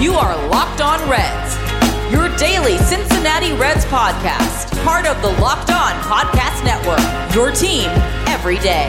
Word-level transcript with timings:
You 0.00 0.12
are 0.12 0.48
Locked 0.48 0.80
On 0.80 1.10
Reds, 1.10 1.56
your 2.12 2.28
daily 2.36 2.78
Cincinnati 2.78 3.52
Reds 3.54 3.84
podcast, 3.86 4.80
part 4.84 5.06
of 5.06 5.20
the 5.22 5.40
Locked 5.40 5.72
On 5.72 5.92
Podcast 6.02 6.64
Network, 6.64 7.34
your 7.34 7.50
team 7.50 7.90
every 8.28 8.58
day. 8.58 8.88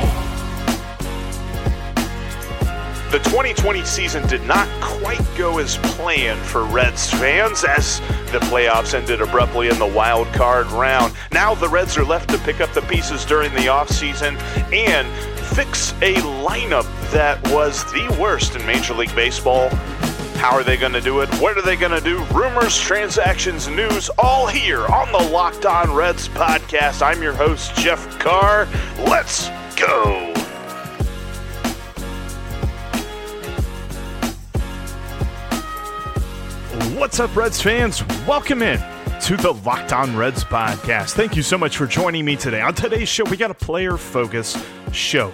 The 3.10 3.18
2020 3.24 3.84
season 3.86 4.28
did 4.28 4.44
not 4.44 4.68
quite 4.82 5.26
go 5.36 5.58
as 5.58 5.78
planned 5.78 6.42
for 6.42 6.64
Reds 6.66 7.10
fans 7.10 7.64
as 7.64 8.02
the 8.32 8.40
playoffs 8.42 8.94
ended 8.94 9.20
abruptly 9.20 9.70
in 9.70 9.80
the 9.80 9.88
wild 9.88 10.28
card 10.28 10.68
round. 10.68 11.16
Now 11.32 11.56
the 11.56 11.70
Reds 11.70 11.98
are 11.98 12.06
left 12.06 12.30
to 12.30 12.38
pick 12.38 12.62
up 12.62 12.72
the 12.74 12.84
pieces 12.84 13.26
during 13.26 13.52
the 13.54 13.62
offseason 13.66 14.40
and 14.72 15.08
fix 15.40 15.92
a 16.04 16.14
lineup 16.46 16.86
that 17.10 17.42
was 17.52 17.84
the 17.86 18.16
worst 18.22 18.56
in 18.56 18.64
Major 18.68 18.94
League 18.94 19.16
Baseball 19.16 19.72
how 20.40 20.56
are 20.56 20.64
they 20.64 20.78
going 20.78 20.94
to 20.94 21.02
do 21.02 21.20
it? 21.20 21.28
What 21.36 21.58
are 21.58 21.62
they 21.62 21.76
going 21.76 21.92
to 21.92 22.00
do? 22.00 22.24
Rumors, 22.34 22.80
transactions, 22.80 23.68
news, 23.68 24.10
all 24.18 24.48
here 24.48 24.86
on 24.88 25.12
the 25.12 25.18
Locked 25.18 25.66
On 25.66 25.94
Reds 25.94 26.30
podcast. 26.30 27.02
I'm 27.06 27.22
your 27.22 27.34
host, 27.34 27.76
Jeff 27.76 28.18
Carr. 28.20 28.66
Let's 29.00 29.50
go. 29.76 30.34
What's 36.98 37.20
up, 37.20 37.36
Reds 37.36 37.62
fans? 37.62 38.02
Welcome 38.26 38.62
in 38.62 38.80
to 39.24 39.36
the 39.36 39.52
Locked 39.66 39.92
On 39.92 40.16
Reds 40.16 40.46
podcast. 40.46 41.16
Thank 41.16 41.36
you 41.36 41.44
so 41.44 41.58
much 41.58 41.76
for 41.76 41.86
joining 41.86 42.24
me 42.24 42.38
today. 42.38 42.62
On 42.62 42.74
today's 42.74 43.10
show, 43.10 43.26
we 43.26 43.36
got 43.36 43.52
a 43.52 43.56
player 43.56 43.98
focus 43.98 44.58
show. 44.94 45.34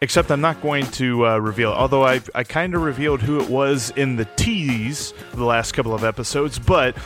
Except 0.00 0.30
I'm 0.30 0.40
not 0.40 0.62
going 0.62 0.86
to 0.92 1.26
uh, 1.26 1.38
reveal, 1.38 1.72
although 1.72 2.04
I, 2.04 2.20
I 2.32 2.44
kind 2.44 2.76
of 2.76 2.82
revealed 2.82 3.20
who 3.20 3.40
it 3.40 3.50
was 3.50 3.90
in 3.96 4.14
the 4.14 4.26
tease 4.36 5.12
the 5.32 5.44
last 5.44 5.72
couple 5.72 5.92
of 5.92 6.04
episodes, 6.04 6.56
but 6.56 6.96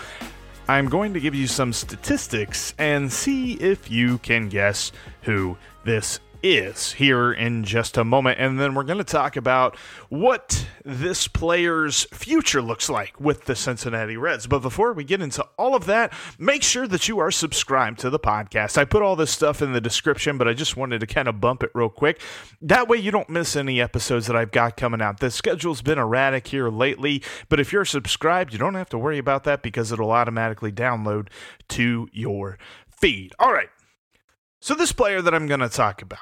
I'm 0.69 0.91
going 0.91 1.15
to 1.15 1.21
give 1.21 1.35
you 1.35 1.47
some 1.47 1.73
statistics 1.73 2.75
and 2.77 3.11
see 3.11 3.55
if 3.55 3.91
you 3.91 4.19
can 4.19 4.51
guess 4.51 4.93
who 5.23 5.57
this 5.85 6.21
is 6.43 6.93
here 6.93 7.33
in 7.33 7.65
just 7.65 7.97
a 7.97 8.05
moment. 8.05 8.39
And 8.39 8.59
then 8.59 8.75
we're 8.75 8.85
going 8.85 8.99
to 8.99 9.05
talk 9.05 9.37
about 9.37 9.77
what 10.09 10.67
this 10.85 11.29
player's 11.29 12.05
future 12.13 12.63
looks 12.63 12.89
like 12.91 13.19
with 13.21 13.45
the 13.45 13.55
Cincinnati 13.55 14.17
Reds. 14.17 14.47
But 14.47 14.61
before 14.61 14.93
we 14.93 15.05
get 15.05 15.23
into 15.23 15.47
all 15.59 15.75
of 15.75 15.87
that, 15.87 16.13
make 16.39 16.63
sure 16.63 16.87
that 16.89 17.09
you 17.09 17.19
are 17.19 17.31
subscribed 17.31 18.01
to 18.01 18.11
the 18.11 18.19
podcast. 18.19 18.77
I 18.77 18.85
put 18.85 19.03
all 19.03 19.17
this 19.17 19.31
stuff 19.31 19.63
in 19.63 19.73
the 19.73 19.81
description, 19.81 20.39
but 20.39 20.49
I 20.49 20.53
just 20.53 20.77
wanted 20.77 21.01
to 21.01 21.07
kind 21.07 21.29
of 21.29 21.41
bump 21.41 21.63
it 21.63 21.71
real 21.75 21.89
quick. 21.89 22.21
That 22.61 22.89
way 22.89 22.99
you 22.99 23.11
don't 23.11 23.31
miss 23.31 23.57
any 23.57 23.81
episodes 23.81 24.27
that 24.27 24.37
I've 24.37 24.53
got 24.53 24.77
coming 24.77 25.01
out. 25.03 25.21
The 25.21 25.31
schedule's 25.31 25.83
been 25.83 25.99
erratic 25.99 26.49
here 26.49 26.69
lately, 26.69 27.23
but 27.49 27.61
if 27.61 27.73
you're 27.73 27.85
subscribed, 27.85 28.53
you 28.53 28.59
don't 28.59 28.75
have 28.75 28.89
to 28.91 28.99
worry 28.99 29.19
about 29.19 29.45
that 29.45 29.63
because 29.63 29.93
it'll 29.93 30.11
automatically 30.11 30.73
download 30.73 31.29
to 31.69 32.09
your 32.13 32.59
feed. 32.91 33.33
All 33.39 33.53
right. 33.53 33.69
So, 34.63 34.77
this 34.77 34.93
player 34.93 35.21
that 35.21 35.35
I'm 35.35 35.49
going 35.49 35.59
to 35.59 35.69
talk 35.69 36.03
about, 36.03 36.21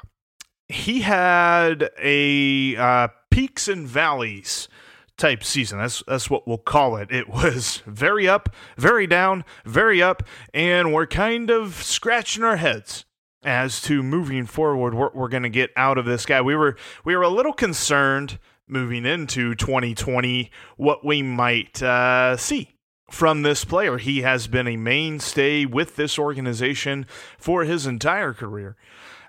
he 0.67 1.01
had 1.01 1.91
a 2.01 2.75
uh, 2.75 3.09
peaks 3.29 3.67
and 3.67 3.87
valleys 3.87 4.67
type 5.15 5.43
season. 5.43 5.77
That's 5.77 6.01
that's 6.07 6.27
what 6.27 6.47
we'll 6.47 6.57
call 6.57 6.95
it. 6.95 7.11
It 7.11 7.29
was 7.29 7.83
very 7.85 8.27
up, 8.27 8.49
very 8.77 9.05
down, 9.05 9.45
very 9.63 10.01
up, 10.01 10.23
and 10.55 10.91
we're 10.91 11.05
kind 11.05 11.51
of 11.51 11.83
scratching 11.83 12.43
our 12.43 12.55
heads 12.55 13.05
as 13.43 13.79
to 13.83 14.01
moving 14.01 14.47
forward 14.47 14.95
what 14.95 15.15
we're 15.15 15.29
going 15.29 15.43
to 15.43 15.49
get 15.49 15.69
out 15.75 15.99
of 15.99 16.05
this 16.05 16.25
guy. 16.25 16.41
We 16.41 16.55
were 16.55 16.77
we 17.05 17.15
were 17.15 17.21
a 17.21 17.29
little 17.29 17.53
concerned 17.53 18.39
moving 18.67 19.05
into 19.05 19.53
2020 19.53 20.49
what 20.77 21.05
we 21.05 21.21
might 21.21 21.83
uh, 21.83 22.37
see 22.37 22.73
from 23.11 23.41
this 23.41 23.65
player. 23.65 23.97
He 23.97 24.21
has 24.21 24.47
been 24.47 24.67
a 24.67 24.77
mainstay 24.77 25.65
with 25.65 25.95
this 25.95 26.17
organization 26.17 27.05
for 27.37 27.63
his 27.63 27.85
entire 27.85 28.33
career. 28.33 28.75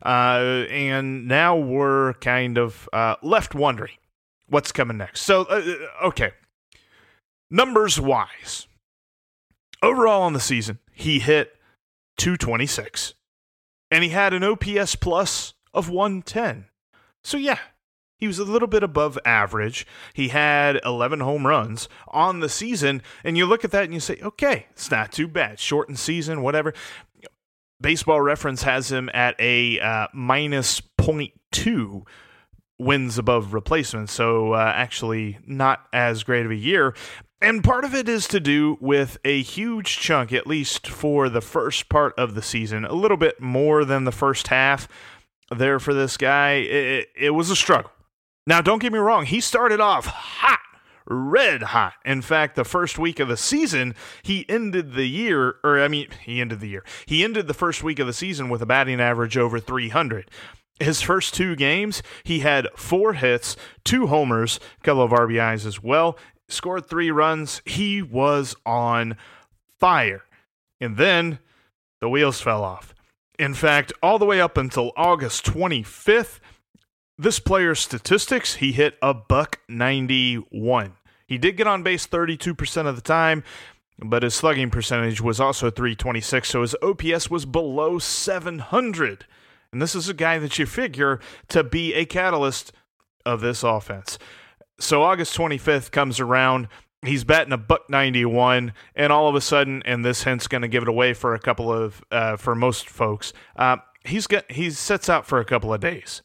Uh, 0.04 0.64
and 0.70 1.28
now 1.28 1.56
we're 1.56 2.14
kind 2.14 2.58
of 2.58 2.88
uh, 2.92 3.16
left 3.22 3.54
wondering 3.54 3.96
what's 4.48 4.72
coming 4.72 4.96
next. 4.96 5.22
So, 5.22 5.42
uh, 5.42 5.62
uh 6.02 6.06
okay. 6.08 6.32
Numbers 7.50 8.00
wise, 8.00 8.66
overall 9.82 10.22
on 10.22 10.32
the 10.32 10.40
season, 10.40 10.78
he 10.92 11.18
hit 11.18 11.54
226 12.16 13.14
and 13.90 14.02
he 14.02 14.10
had 14.10 14.32
an 14.32 14.42
OPS 14.42 14.96
plus 14.96 15.54
of 15.74 15.90
110. 15.90 16.66
So, 17.22 17.36
yeah, 17.36 17.58
he 18.22 18.28
was 18.28 18.38
a 18.38 18.44
little 18.44 18.68
bit 18.68 18.84
above 18.84 19.18
average. 19.24 19.84
He 20.14 20.28
had 20.28 20.80
11 20.84 21.18
home 21.18 21.44
runs 21.44 21.88
on 22.06 22.38
the 22.38 22.48
season. 22.48 23.02
And 23.24 23.36
you 23.36 23.46
look 23.46 23.64
at 23.64 23.72
that 23.72 23.82
and 23.82 23.92
you 23.92 23.98
say, 23.98 24.16
okay, 24.22 24.66
it's 24.70 24.92
not 24.92 25.10
too 25.10 25.26
bad. 25.26 25.58
Shortened 25.58 25.98
season, 25.98 26.40
whatever. 26.40 26.72
Baseball 27.80 28.20
Reference 28.20 28.62
has 28.62 28.92
him 28.92 29.10
at 29.12 29.34
a 29.40 29.80
uh, 29.80 30.06
minus 30.14 30.80
0.2 31.00 32.06
wins 32.78 33.18
above 33.18 33.54
replacement. 33.54 34.08
So, 34.08 34.52
uh, 34.52 34.72
actually, 34.72 35.40
not 35.44 35.84
as 35.92 36.22
great 36.22 36.46
of 36.46 36.52
a 36.52 36.54
year. 36.54 36.94
And 37.40 37.64
part 37.64 37.84
of 37.84 37.92
it 37.92 38.08
is 38.08 38.28
to 38.28 38.38
do 38.38 38.78
with 38.80 39.18
a 39.24 39.42
huge 39.42 39.98
chunk, 39.98 40.32
at 40.32 40.46
least 40.46 40.86
for 40.86 41.28
the 41.28 41.40
first 41.40 41.88
part 41.88 42.16
of 42.16 42.36
the 42.36 42.42
season, 42.42 42.84
a 42.84 42.94
little 42.94 43.16
bit 43.16 43.40
more 43.40 43.84
than 43.84 44.04
the 44.04 44.12
first 44.12 44.46
half 44.46 44.86
there 45.50 45.80
for 45.80 45.92
this 45.92 46.16
guy. 46.16 46.52
It, 46.52 47.08
it 47.16 47.30
was 47.30 47.50
a 47.50 47.56
struggle. 47.56 47.90
Now, 48.46 48.60
don't 48.60 48.80
get 48.80 48.92
me 48.92 48.98
wrong, 48.98 49.26
he 49.26 49.40
started 49.40 49.80
off 49.80 50.06
hot, 50.06 50.58
red 51.06 51.62
hot. 51.62 51.94
In 52.04 52.22
fact, 52.22 52.56
the 52.56 52.64
first 52.64 52.98
week 52.98 53.20
of 53.20 53.28
the 53.28 53.36
season, 53.36 53.94
he 54.22 54.44
ended 54.48 54.94
the 54.94 55.06
year, 55.06 55.56
or 55.62 55.80
I 55.80 55.88
mean, 55.88 56.08
he 56.24 56.40
ended 56.40 56.60
the 56.60 56.68
year. 56.68 56.84
He 57.06 57.22
ended 57.22 57.46
the 57.46 57.54
first 57.54 57.84
week 57.84 57.98
of 57.98 58.06
the 58.06 58.12
season 58.12 58.48
with 58.48 58.60
a 58.60 58.66
batting 58.66 59.00
average 59.00 59.36
over 59.36 59.60
300. 59.60 60.28
His 60.80 61.00
first 61.00 61.34
two 61.34 61.54
games, 61.54 62.02
he 62.24 62.40
had 62.40 62.66
four 62.74 63.12
hits, 63.12 63.56
two 63.84 64.08
homers, 64.08 64.58
a 64.80 64.84
couple 64.84 65.02
of 65.02 65.12
RBIs 65.12 65.64
as 65.64 65.82
well. 65.82 66.18
scored 66.48 66.86
three 66.86 67.10
runs. 67.10 67.62
He 67.64 68.02
was 68.02 68.56
on 68.66 69.16
fire. 69.78 70.24
And 70.80 70.96
then 70.96 71.38
the 72.00 72.08
wheels 72.08 72.40
fell 72.40 72.64
off. 72.64 72.94
In 73.38 73.54
fact, 73.54 73.92
all 74.02 74.18
the 74.18 74.24
way 74.24 74.40
up 74.40 74.56
until 74.56 74.92
August 74.96 75.44
25th, 75.46 76.40
this 77.18 77.38
player's 77.38 77.80
statistics, 77.80 78.56
he 78.56 78.72
hit 78.72 78.96
a 79.02 79.14
buck 79.14 79.60
91. 79.68 80.94
He 81.26 81.38
did 81.38 81.56
get 81.56 81.66
on 81.66 81.82
base 81.82 82.06
32% 82.06 82.86
of 82.86 82.96
the 82.96 83.02
time, 83.02 83.44
but 83.98 84.22
his 84.22 84.34
slugging 84.34 84.70
percentage 84.70 85.20
was 85.20 85.40
also 85.40 85.70
326, 85.70 86.48
so 86.48 86.62
his 86.62 86.74
OPS 86.82 87.30
was 87.30 87.46
below 87.46 87.98
700. 87.98 89.26
And 89.72 89.80
this 89.80 89.94
is 89.94 90.08
a 90.08 90.14
guy 90.14 90.38
that 90.38 90.58
you 90.58 90.66
figure 90.66 91.20
to 91.48 91.64
be 91.64 91.94
a 91.94 92.04
catalyst 92.04 92.72
of 93.24 93.40
this 93.40 93.62
offense. 93.62 94.18
So 94.78 95.02
August 95.02 95.36
25th 95.36 95.90
comes 95.90 96.20
around. 96.20 96.68
He's 97.02 97.24
batting 97.24 97.52
a 97.52 97.58
buck 97.58 97.88
91, 97.88 98.74
and 98.94 99.12
all 99.12 99.28
of 99.28 99.34
a 99.34 99.40
sudden, 99.40 99.82
and 99.84 100.04
this 100.04 100.22
hint's 100.22 100.46
going 100.46 100.62
to 100.62 100.68
give 100.68 100.82
it 100.82 100.88
away 100.88 101.14
for 101.14 101.34
a 101.34 101.38
couple 101.40 101.72
of, 101.72 102.04
uh, 102.12 102.36
for 102.36 102.54
most 102.54 102.88
folks, 102.88 103.32
uh, 103.56 103.78
he's 104.04 104.26
got, 104.26 104.50
he 104.50 104.70
sets 104.70 105.08
out 105.08 105.26
for 105.26 105.40
a 105.40 105.44
couple 105.44 105.74
of 105.74 105.80
days, 105.80 106.22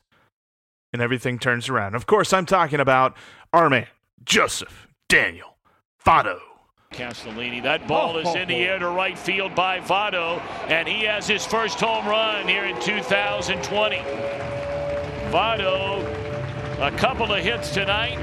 and 0.97 1.03
everything 1.03 1.37
turns 1.37 1.69
around. 1.69 1.93
Of 1.93 2.07
course, 2.07 2.33
I'm 2.33 2.47
talking 2.47 2.79
about 2.79 3.15
our 3.53 3.69
man, 3.69 3.85
Joseph 4.23 4.87
Daniel 5.07 5.57
Votto. 6.03 6.39
Castellini. 6.91 7.61
That 7.61 7.87
ball 7.87 8.17
is 8.17 8.33
in 8.33 8.47
the 8.47 8.55
air 8.55 8.79
to 8.79 8.89
right 8.89 9.17
field 9.17 9.53
by 9.53 9.79
Votto, 9.79 10.41
and 10.69 10.87
he 10.87 11.03
has 11.03 11.27
his 11.27 11.45
first 11.45 11.79
home 11.79 12.07
run 12.07 12.47
here 12.47 12.65
in 12.65 12.79
2020. 12.81 13.97
Votto, 15.29 16.01
a 16.81 16.91
couple 16.97 17.31
of 17.31 17.43
hits 17.43 17.71
tonight, 17.71 18.17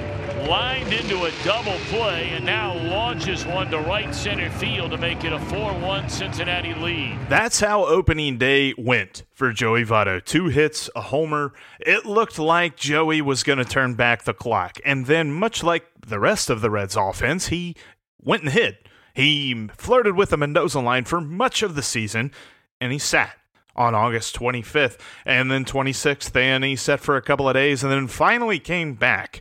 lined 0.48 0.92
into 0.92 1.24
a 1.24 1.32
double 1.44 1.76
play, 1.88 2.30
and 2.30 2.44
now 2.44 2.74
launches 2.74 3.46
one 3.46 3.70
to 3.70 3.78
right 3.78 4.14
center 4.14 4.50
field 4.50 4.90
to 4.90 4.98
make 4.98 5.24
it 5.24 5.32
a 5.32 5.38
4 5.38 5.72
1 5.78 6.08
Cincinnati 6.08 6.74
lead. 6.74 7.18
That's 7.28 7.60
how 7.60 7.86
opening 7.86 8.38
day 8.38 8.74
went 8.76 9.24
for 9.32 9.52
Joey 9.52 9.84
Votto. 9.84 10.24
Two 10.24 10.46
hits, 10.46 10.90
a 10.94 11.00
homer. 11.00 11.52
It 11.80 12.04
looked 12.06 12.38
like 12.38 12.76
Joey 12.76 13.22
was 13.22 13.42
going 13.42 13.58
to 13.58 13.64
turn 13.64 13.94
back 13.94 14.24
the 14.24 14.34
clock. 14.34 14.78
And 14.84 15.06
then, 15.06 15.32
much 15.32 15.62
like 15.62 15.86
the 16.06 16.20
rest 16.20 16.50
of 16.50 16.60
the 16.60 16.70
Reds 16.70 16.96
offense, 16.96 17.48
he 17.48 17.76
went 18.20 18.42
and 18.42 18.52
hit. 18.52 18.88
He 19.14 19.68
flirted 19.76 20.16
with 20.16 20.30
the 20.30 20.36
Mendoza 20.36 20.80
line 20.80 21.04
for 21.04 21.20
much 21.20 21.62
of 21.62 21.76
the 21.76 21.82
season, 21.82 22.32
and 22.80 22.92
he 22.92 22.98
sat 22.98 23.36
on 23.76 23.94
August 23.94 24.36
25th 24.36 24.98
and 25.24 25.50
then 25.50 25.64
26th, 25.64 26.34
and 26.36 26.64
he 26.64 26.76
sat 26.76 27.00
for 27.00 27.16
a 27.16 27.22
couple 27.22 27.48
of 27.48 27.54
days 27.54 27.82
and 27.82 27.92
then 27.92 28.06
finally 28.06 28.58
came 28.58 28.94
back 28.94 29.40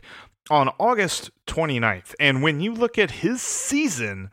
on 0.50 0.70
August 0.78 1.30
29th. 1.46 2.14
And 2.20 2.42
when 2.42 2.60
you 2.60 2.74
look 2.74 2.98
at 2.98 3.10
his 3.10 3.42
season 3.42 4.30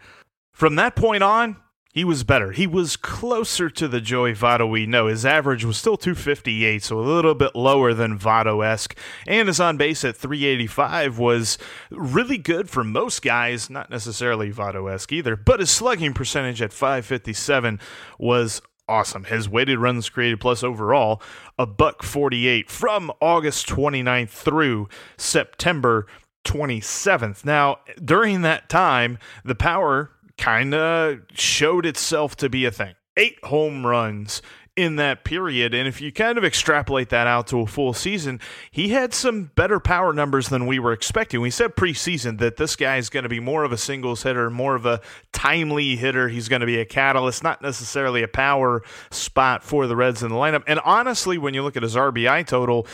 from 0.52 0.76
that 0.76 0.96
point 0.96 1.24
on, 1.24 1.58
he 1.94 2.06
was 2.06 2.24
better. 2.24 2.54
He 2.54 2.68
was 2.68 2.96
closer 2.96 3.70
to 3.70 3.88
the 3.88 4.00
Joey 4.00 4.34
Votto 4.34 4.70
we 4.70 4.86
know. 4.86 5.08
His 5.08 5.26
average 5.26 5.66
was 5.66 5.76
still 5.76 5.98
258, 5.98 6.84
so 6.84 6.98
a 6.98 7.02
little 7.02 7.36
bit 7.36 7.54
lower 7.54 7.94
than 7.94 8.18
Votto 8.18 8.66
esque. 8.66 8.98
And 9.28 9.50
his 9.50 9.60
on 9.60 9.76
base 9.76 10.06
at 10.06 10.16
385 10.16 11.18
was 11.18 11.58
really 11.90 12.38
good 12.38 12.70
for 12.70 12.86
most 12.86 13.22
guys, 13.22 13.70
not 13.70 13.90
necessarily 13.90 14.54
Votto 14.54 14.92
esque 14.92 15.12
either. 15.12 15.36
But 15.36 15.60
his 15.60 15.70
slugging 15.70 16.14
percentage 16.14 16.62
at 16.62 16.72
557 16.72 17.80
was 18.18 18.62
awesome. 18.92 19.24
His 19.24 19.48
weighted 19.48 19.80
runs 19.80 20.10
created 20.10 20.42
plus 20.42 20.64
overall 20.64 21.22
a 21.58 21.66
buck 21.66 22.04
48 22.04 22.70
from 22.70 23.10
August 23.22 23.68
29th 23.70 24.30
through 24.30 24.90
September 25.18 26.06
27th. 26.44 27.46
Now, 27.46 27.80
during 28.04 28.42
that 28.42 28.68
time, 28.68 29.18
the 29.46 29.56
power 29.56 30.12
kind 30.38 30.74
of 30.74 31.20
showed 31.34 31.86
itself 31.86 32.36
to 32.38 32.50
be 32.50 32.66
a 32.66 32.72
thing. 32.72 32.96
Eight 33.16 33.44
home 33.46 33.86
runs 33.86 34.42
in 34.82 34.96
that 34.96 35.24
period. 35.24 35.76
And 35.76 35.88
if 35.88 36.02
you 36.02 36.12
kind 36.12 36.40
of 36.40 36.44
extrapolate 36.44 37.10
that 37.10 37.28
out 37.28 37.46
to 37.48 37.60
a 37.60 37.68
full 37.68 37.94
season, 37.94 38.40
he 38.72 38.90
had 38.90 39.14
some 39.14 39.52
better 39.56 39.80
power 39.80 40.12
numbers 40.12 40.50
than 40.50 40.66
we 40.66 40.80
were 40.80 40.92
expecting. 40.92 41.40
We 41.40 41.52
said 41.52 41.76
preseason 41.76 42.40
that 42.40 42.58
this 42.58 42.76
guy 42.76 42.98
is 42.98 43.10
going 43.10 43.24
to 43.24 43.30
be 43.30 43.40
more 43.40 43.64
of 43.64 43.72
a 43.72 43.78
singles 43.78 44.24
hitter, 44.24 44.50
more 44.50 44.74
of 44.74 44.88
a 44.88 45.00
timely 45.32 45.96
hitter. 45.96 46.30
He's 46.30 46.50
going 46.50 46.62
to 46.62 46.66
be 46.66 46.80
a 46.80 46.86
catalyst, 46.86 47.44
not 47.44 47.62
necessarily 47.62 48.24
a 48.24 48.28
power 48.28 48.82
spot 49.12 49.64
for 49.64 49.86
the 49.86 49.96
Reds 49.96 50.24
in 50.24 50.30
the 50.30 50.36
lineup. 50.36 50.64
And 50.66 50.80
honestly, 50.80 51.38
when 51.38 51.54
you 51.54 51.62
look 51.62 51.78
at 51.78 51.84
his 51.84 51.96
RBI 51.96 52.48
total, 52.48 52.88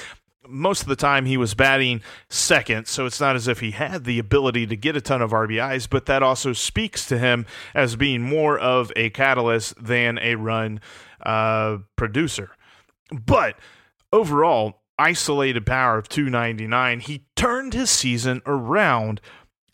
most 0.48 0.82
of 0.82 0.88
the 0.88 0.96
time 0.96 1.26
he 1.26 1.38
was 1.38 1.54
batting 1.54 2.02
second, 2.30 2.88
so 2.88 3.06
it's 3.06 3.20
not 3.20 3.36
as 3.36 3.48
if 3.48 3.60
he 3.60 3.72
had 3.72 4.04
the 4.04 4.20
ability 4.20 4.68
to 4.68 4.76
get 4.76 4.96
a 4.96 5.02
ton 5.02 5.22
of 5.22 5.32
RBIs, 5.32 5.90
but 5.90 6.06
that 6.06 6.24
also 6.24 6.54
speaks 6.54 7.06
to 7.08 7.18
him 7.18 7.46
as 7.74 7.96
being 7.96 8.22
more 8.22 8.58
of 8.58 8.92
a 8.96 9.10
catalyst 9.10 9.82
than 9.84 10.18
a 10.20 10.36
run 10.36 10.80
uh, 11.24 11.78
producer. 11.96 12.52
But 13.12 13.58
overall, 14.12 14.82
isolated 15.00 15.66
power 15.66 15.98
of 15.98 16.10
299, 16.10 17.02
he 17.02 17.26
turned 17.36 17.74
his 17.74 17.90
season 17.90 18.42
around 18.46 19.22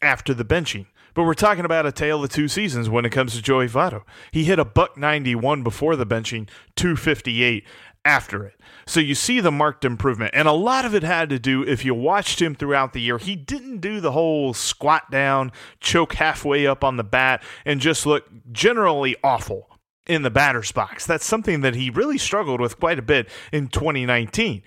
after 0.01 0.33
the 0.33 0.45
benching. 0.45 0.87
But 1.13 1.23
we're 1.23 1.35
talking 1.35 1.65
about 1.65 1.85
a 1.85 1.91
tale 1.91 2.23
of 2.23 2.31
two 2.31 2.47
seasons 2.47 2.89
when 2.89 3.05
it 3.05 3.11
comes 3.11 3.35
to 3.35 3.41
Joey 3.41 3.67
Votto. 3.67 4.03
He 4.31 4.45
hit 4.45 4.57
a 4.57 4.65
buck 4.65 4.97
91 4.97 5.61
before 5.61 5.95
the 5.95 6.07
benching, 6.07 6.49
258 6.75 7.63
after 8.05 8.45
it. 8.45 8.59
So 8.85 8.99
you 8.99 9.15
see 9.15 9.39
the 9.39 9.51
marked 9.51 9.85
improvement. 9.85 10.31
And 10.33 10.47
a 10.47 10.53
lot 10.53 10.85
of 10.85 10.93
it 10.93 11.03
had 11.03 11.29
to 11.29 11.39
do, 11.39 11.63
if 11.63 11.85
you 11.85 11.93
watched 11.93 12.41
him 12.41 12.55
throughout 12.55 12.93
the 12.93 13.01
year, 13.01 13.17
he 13.17 13.35
didn't 13.35 13.79
do 13.79 13.99
the 13.99 14.11
whole 14.11 14.53
squat 14.53 15.09
down, 15.09 15.51
choke 15.79 16.13
halfway 16.13 16.67
up 16.67 16.83
on 16.83 16.97
the 16.97 17.03
bat, 17.03 17.43
and 17.65 17.79
just 17.79 18.05
look 18.05 18.27
generally 18.51 19.15
awful 19.23 19.69
in 20.05 20.21
the 20.21 20.29
batter's 20.29 20.71
box. 20.71 21.05
That's 21.05 21.25
something 21.25 21.61
that 21.61 21.75
he 21.75 21.89
really 21.89 22.17
struggled 22.17 22.59
with 22.59 22.79
quite 22.79 22.99
a 22.99 23.03
bit 23.03 23.29
in 23.51 23.67
2019. 23.69 24.61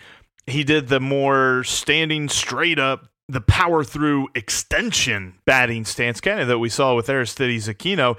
He 0.46 0.64
did 0.64 0.88
the 0.88 1.00
more 1.00 1.64
standing 1.64 2.28
straight 2.28 2.78
up, 2.78 3.08
the 3.28 3.40
power 3.40 3.82
through 3.82 4.28
extension 4.34 5.34
batting 5.44 5.84
stance, 5.84 6.20
kind 6.20 6.40
of 6.40 6.48
that 6.48 6.58
we 6.58 6.68
saw 6.68 6.94
with 6.94 7.10
Aristides 7.10 7.68
Aquino 7.68 8.16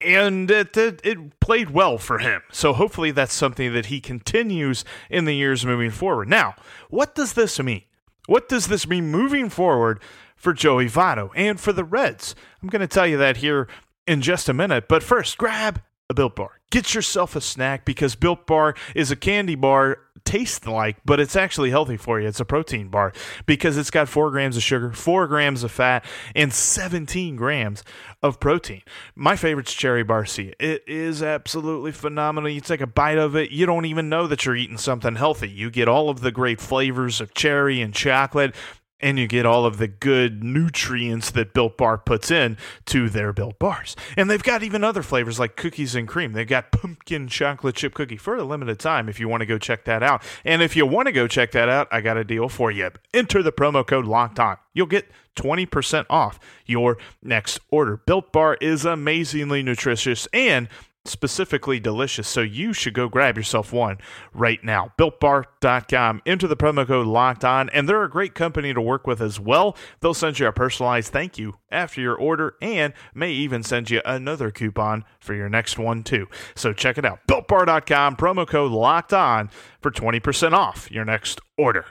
and 0.00 0.50
it, 0.50 0.76
it, 0.76 1.00
it, 1.04 1.40
played 1.40 1.70
well 1.70 1.98
for 1.98 2.18
him. 2.18 2.42
So 2.50 2.72
hopefully 2.72 3.10
that's 3.10 3.34
something 3.34 3.72
that 3.72 3.86
he 3.86 4.00
continues 4.00 4.84
in 5.08 5.24
the 5.24 5.34
years 5.34 5.66
moving 5.66 5.90
forward. 5.90 6.28
Now, 6.28 6.54
what 6.88 7.14
does 7.14 7.34
this 7.34 7.58
mean? 7.58 7.82
What 8.26 8.48
does 8.48 8.68
this 8.68 8.86
mean 8.86 9.10
moving 9.10 9.48
forward 9.48 10.00
for 10.36 10.52
Joey 10.52 10.86
Votto 10.86 11.30
and 11.34 11.58
for 11.58 11.72
the 11.72 11.84
Reds? 11.84 12.34
I'm 12.62 12.68
going 12.68 12.80
to 12.80 12.86
tell 12.86 13.06
you 13.06 13.16
that 13.18 13.38
here 13.38 13.68
in 14.06 14.22
just 14.22 14.48
a 14.48 14.54
minute. 14.54 14.88
But 14.88 15.02
first, 15.02 15.36
grab 15.36 15.82
a 16.10 16.14
Built 16.14 16.36
Bar. 16.36 16.60
Get 16.70 16.92
yourself 16.92 17.36
a 17.36 17.40
snack 17.40 17.84
because 17.84 18.16
Built 18.16 18.46
Bar 18.46 18.74
is 18.94 19.10
a 19.10 19.16
candy 19.16 19.54
bar 19.54 19.98
tastes 20.24 20.66
like, 20.66 20.98
but 21.04 21.20
it's 21.20 21.36
actually 21.36 21.70
healthy 21.70 21.96
for 21.96 22.20
you. 22.20 22.28
It's 22.28 22.40
a 22.40 22.44
protein 22.44 22.88
bar 22.88 23.12
because 23.46 23.78
it's 23.78 23.90
got 23.90 24.08
four 24.08 24.30
grams 24.30 24.56
of 24.56 24.62
sugar, 24.62 24.92
four 24.92 25.26
grams 25.26 25.62
of 25.62 25.70
fat, 25.70 26.04
and 26.34 26.52
17 26.52 27.36
grams 27.36 27.82
of 28.22 28.40
protein. 28.40 28.82
My 29.14 29.36
favorite's 29.36 29.72
Cherry 29.72 30.04
Barcia. 30.04 30.52
It 30.58 30.82
is 30.86 31.22
absolutely 31.22 31.92
phenomenal. 31.92 32.50
You 32.50 32.60
take 32.60 32.80
a 32.80 32.86
bite 32.86 33.18
of 33.18 33.36
it, 33.36 33.50
you 33.50 33.66
don't 33.66 33.86
even 33.86 34.08
know 34.08 34.26
that 34.26 34.44
you're 34.44 34.56
eating 34.56 34.78
something 34.78 35.14
healthy. 35.14 35.48
You 35.48 35.70
get 35.70 35.88
all 35.88 36.10
of 36.10 36.20
the 36.20 36.32
great 36.32 36.60
flavors 36.60 37.20
of 37.20 37.34
cherry 37.34 37.80
and 37.80 37.94
chocolate 37.94 38.54
and 39.00 39.18
you 39.18 39.26
get 39.26 39.46
all 39.46 39.64
of 39.64 39.78
the 39.78 39.88
good 39.88 40.42
nutrients 40.42 41.30
that 41.30 41.52
Built 41.52 41.76
Bar 41.76 41.98
puts 41.98 42.30
in 42.30 42.56
to 42.86 43.08
their 43.08 43.32
Built 43.32 43.58
Bars. 43.58 43.96
And 44.16 44.30
they've 44.30 44.42
got 44.42 44.62
even 44.62 44.84
other 44.84 45.02
flavors 45.02 45.38
like 45.38 45.56
cookies 45.56 45.94
and 45.94 46.06
cream. 46.06 46.32
They've 46.32 46.46
got 46.46 46.72
pumpkin 46.72 47.28
chocolate 47.28 47.76
chip 47.76 47.94
cookie 47.94 48.16
for 48.16 48.36
a 48.36 48.44
limited 48.44 48.78
time 48.78 49.08
if 49.08 49.18
you 49.20 49.28
want 49.28 49.40
to 49.40 49.46
go 49.46 49.58
check 49.58 49.84
that 49.84 50.02
out. 50.02 50.22
And 50.44 50.62
if 50.62 50.76
you 50.76 50.86
want 50.86 51.06
to 51.06 51.12
go 51.12 51.26
check 51.26 51.52
that 51.52 51.68
out, 51.68 51.88
I 51.90 52.00
got 52.00 52.16
a 52.16 52.24
deal 52.24 52.48
for 52.48 52.70
you. 52.70 52.90
Enter 53.14 53.42
the 53.42 53.52
promo 53.52 53.86
code 53.86 54.06
locked 54.06 54.38
on. 54.38 54.56
You'll 54.72 54.86
get 54.86 55.10
20% 55.36 56.06
off 56.10 56.38
your 56.66 56.98
next 57.22 57.60
order. 57.70 57.96
Built 57.96 58.32
Bar 58.32 58.56
is 58.60 58.84
amazingly 58.84 59.62
nutritious 59.62 60.28
and 60.32 60.68
specifically 61.04 61.80
delicious. 61.80 62.28
So 62.28 62.40
you 62.40 62.72
should 62.72 62.94
go 62.94 63.08
grab 63.08 63.36
yourself 63.36 63.72
one 63.72 63.98
right 64.32 64.62
now. 64.62 64.92
BuiltBar.com. 64.98 66.22
Enter 66.26 66.46
the 66.46 66.56
promo 66.56 66.86
code 66.86 67.06
locked 67.06 67.44
on, 67.44 67.68
and 67.70 67.88
they're 67.88 68.02
a 68.02 68.10
great 68.10 68.34
company 68.34 68.74
to 68.74 68.80
work 68.80 69.06
with 69.06 69.20
as 69.20 69.40
well. 69.40 69.76
They'll 70.00 70.14
send 70.14 70.38
you 70.38 70.46
a 70.46 70.52
personalized 70.52 71.12
thank 71.12 71.38
you 71.38 71.56
after 71.70 72.00
your 72.00 72.16
order 72.16 72.54
and 72.60 72.92
may 73.14 73.32
even 73.32 73.62
send 73.62 73.90
you 73.90 74.02
another 74.04 74.50
coupon 74.50 75.04
for 75.20 75.34
your 75.34 75.48
next 75.48 75.78
one 75.78 76.02
too. 76.02 76.26
So 76.54 76.72
check 76.72 76.98
it 76.98 77.04
out. 77.04 77.20
BuiltBar.com, 77.26 78.16
promo 78.16 78.46
code 78.46 78.72
locked 78.72 79.12
on 79.12 79.50
for 79.80 79.90
20% 79.90 80.52
off 80.52 80.90
your 80.90 81.04
next 81.04 81.40
order. 81.56 81.86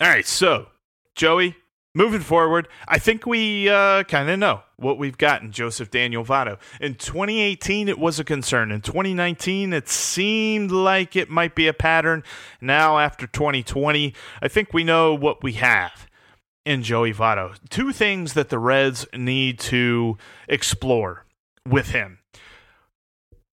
All 0.00 0.08
right, 0.08 0.26
so 0.26 0.68
Joey, 1.16 1.56
moving 1.94 2.20
forward, 2.20 2.68
I 2.86 2.98
think 2.98 3.26
we 3.26 3.68
uh, 3.68 4.04
kind 4.04 4.28
of 4.30 4.38
know 4.38 4.62
what 4.76 4.98
we've 4.98 5.18
gotten 5.18 5.50
Joseph 5.50 5.90
Daniel 5.90 6.24
Votto. 6.24 6.58
In 6.80 6.94
2018, 6.94 7.88
it 7.88 7.98
was 7.98 8.20
a 8.20 8.24
concern. 8.24 8.70
In 8.70 8.80
2019, 8.80 9.72
it 9.72 9.88
seemed 9.88 10.70
like 10.70 11.16
it 11.16 11.28
might 11.30 11.54
be 11.54 11.66
a 11.66 11.72
pattern. 11.72 12.22
Now, 12.60 12.98
after 12.98 13.26
2020, 13.26 14.14
I 14.40 14.48
think 14.48 14.72
we 14.72 14.84
know 14.84 15.14
what 15.14 15.42
we 15.42 15.54
have. 15.54 16.06
in 16.64 16.82
Joey 16.82 17.14
Votto. 17.14 17.56
Two 17.70 17.92
things 17.92 18.34
that 18.34 18.50
the 18.50 18.58
Reds 18.58 19.06
need 19.14 19.58
to 19.60 20.18
explore 20.48 21.24
with 21.66 21.90
him. 21.92 22.18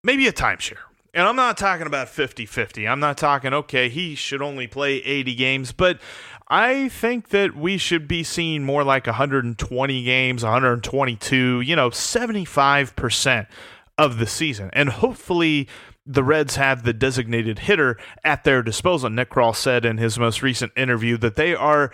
Maybe 0.04 0.28
a 0.28 0.34
timeshare. 0.34 0.84
And 1.14 1.26
I'm 1.26 1.38
not 1.38 1.56
talking 1.58 1.88
about 1.88 2.10
50 2.10 2.46
50. 2.46 2.86
I'm 2.86 3.00
not 3.00 3.18
talking, 3.18 3.54
okay, 3.54 3.88
he 3.88 4.16
should 4.16 4.42
only 4.42 4.68
play 4.68 4.96
80 4.98 5.34
games, 5.36 5.72
but 5.72 6.02
I 6.48 6.90
think 6.90 7.30
that 7.30 7.56
we 7.56 7.78
should 7.78 8.08
be 8.08 8.24
seeing 8.24 8.64
more 8.64 8.84
like 8.84 9.08
120 9.08 10.04
games, 10.04 10.44
122, 10.44 11.62
you 11.62 11.76
know, 11.76 11.90
75% 11.90 13.48
of 13.98 14.20
the 14.20 14.28
season. 14.28 14.70
And 14.74 14.90
hopefully 14.90 15.68
the 16.06 16.24
Reds 16.24 16.56
have 16.56 16.84
the 16.84 16.94
designated 16.94 17.60
hitter 17.60 17.98
at 18.24 18.44
their 18.44 18.62
disposal. 18.62 19.10
Nick 19.10 19.32
Krall 19.32 19.56
said 19.56 19.86
in 19.86 19.98
his 19.98 20.20
most 20.20 20.44
recent 20.44 20.72
interview 20.76 21.18
that 21.18 21.36
they 21.36 21.56
are 21.56 21.92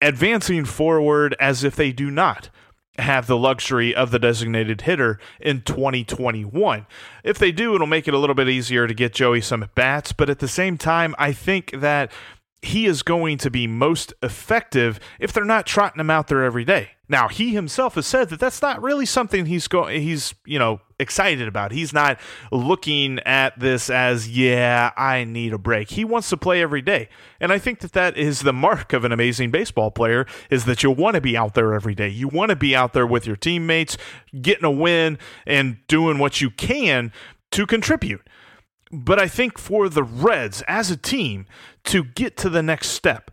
advancing 0.00 0.64
forward 0.64 1.36
as 1.38 1.62
if 1.62 1.76
they 1.76 1.92
do 1.92 2.10
not 2.10 2.50
have 2.98 3.26
the 3.26 3.36
luxury 3.36 3.94
of 3.94 4.10
the 4.10 4.18
designated 4.18 4.82
hitter 4.82 5.18
in 5.40 5.60
2021. 5.60 6.86
If 7.22 7.38
they 7.38 7.52
do, 7.52 7.74
it'll 7.74 7.86
make 7.86 8.08
it 8.08 8.14
a 8.14 8.18
little 8.18 8.34
bit 8.34 8.48
easier 8.48 8.86
to 8.86 8.94
get 8.94 9.12
Joey 9.12 9.42
some 9.42 9.62
at 9.62 9.74
bats, 9.74 10.12
but 10.12 10.30
at 10.30 10.38
the 10.38 10.48
same 10.48 10.78
time, 10.78 11.14
I 11.18 11.32
think 11.32 11.72
that 11.72 12.10
he 12.62 12.86
is 12.86 13.02
going 13.02 13.38
to 13.38 13.50
be 13.50 13.66
most 13.66 14.12
effective 14.22 14.98
if 15.20 15.32
they're 15.32 15.44
not 15.44 15.66
trotting 15.66 16.00
him 16.00 16.10
out 16.10 16.28
there 16.28 16.42
every 16.42 16.64
day. 16.64 16.90
Now, 17.08 17.28
he 17.28 17.54
himself 17.54 17.94
has 17.94 18.06
said 18.06 18.30
that 18.30 18.40
that's 18.40 18.60
not 18.60 18.82
really 18.82 19.06
something 19.06 19.46
he's 19.46 19.68
he's, 19.88 20.34
you 20.44 20.58
know, 20.58 20.80
excited 20.98 21.46
about. 21.46 21.70
He's 21.70 21.92
not 21.92 22.18
looking 22.50 23.20
at 23.20 23.56
this 23.58 23.88
as, 23.90 24.28
yeah, 24.28 24.90
I 24.96 25.22
need 25.22 25.52
a 25.52 25.58
break. 25.58 25.90
He 25.90 26.04
wants 26.04 26.28
to 26.30 26.36
play 26.36 26.62
every 26.62 26.82
day. 26.82 27.08
And 27.38 27.52
I 27.52 27.58
think 27.58 27.80
that 27.80 27.92
that 27.92 28.16
is 28.16 28.40
the 28.40 28.52
mark 28.52 28.92
of 28.92 29.04
an 29.04 29.12
amazing 29.12 29.52
baseball 29.52 29.92
player 29.92 30.26
is 30.50 30.64
that 30.64 30.82
you 30.82 30.90
want 30.90 31.14
to 31.14 31.20
be 31.20 31.36
out 31.36 31.54
there 31.54 31.74
every 31.74 31.94
day. 31.94 32.08
You 32.08 32.26
want 32.26 32.50
to 32.50 32.56
be 32.56 32.74
out 32.74 32.92
there 32.92 33.06
with 33.06 33.26
your 33.26 33.36
teammates, 33.36 33.96
getting 34.40 34.64
a 34.64 34.70
win 34.70 35.18
and 35.46 35.78
doing 35.86 36.18
what 36.18 36.40
you 36.40 36.50
can 36.50 37.12
to 37.52 37.66
contribute. 37.66 38.26
But 38.92 39.18
I 39.18 39.28
think 39.28 39.58
for 39.58 39.88
the 39.88 40.04
Reds 40.04 40.62
as 40.68 40.90
a 40.90 40.96
team 40.96 41.46
to 41.84 42.04
get 42.04 42.36
to 42.38 42.48
the 42.48 42.62
next 42.62 42.90
step, 42.90 43.30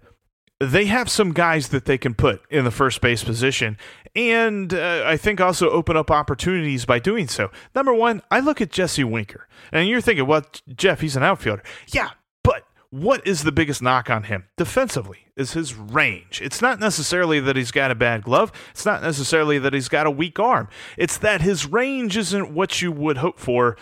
they 0.60 0.86
have 0.86 1.10
some 1.10 1.31
guys 1.33 1.69
that 1.69 1.86
they 1.86 1.98
can 1.98 2.13
put 2.13 2.41
in 2.50 2.63
the 2.63 2.72
first 2.72 3.01
base 3.01 3.24
position, 3.24 3.77
and 4.15 4.74
uh, 4.74 5.03
I 5.05 5.17
think 5.17 5.41
also 5.41 5.69
open 5.69 5.98
up 5.98 6.12
opportunities 6.12 6.86
by 6.86 7.00
doing 7.00 7.27
so. 7.27 7.51
Number 7.75 7.93
one, 7.93 8.22
I 8.31 8.39
look 8.39 8.62
at 8.62 8.72
Jesse 8.72 9.03
Winker, 9.03 9.48
and 9.72 9.88
you're 9.88 10.01
thinking, 10.01 10.25
well, 10.25 10.43
Jeff, 10.75 11.01
he's 11.01 11.15
an 11.15 11.24
outfielder. 11.24 11.63
Yeah, 11.88 12.12
but 12.43 12.65
what 12.89 13.25
is 13.27 13.43
the 13.43 13.51
biggest 13.51 13.81
knock 13.81 14.10
on 14.10 14.24
him 14.24 14.45
defensively 14.55 15.27
is 15.36 15.53
his 15.53 15.74
range. 15.74 16.41
It's 16.41 16.62
not 16.62 16.79
necessarily 16.79 17.39
that 17.39 17.55
he's 17.55 17.72
got 17.72 17.91
a 17.91 17.95
bad 17.95 18.24
glove. 18.24 18.51
It's 18.72 18.86
not 18.86 19.01
necessarily 19.01 19.57
that 19.60 19.74
he's 19.74 19.89
got 19.89 20.05
a 20.05 20.12
weak 20.12 20.39
arm. 20.39 20.69
It's 20.98 21.17
that 21.17 21.41
his 21.41 21.65
range 21.65 22.15
isn't 22.17 22.53
what 22.53 22.81
you 22.81 22.91
would 22.91 23.17
hope 23.17 23.39
for 23.39 23.77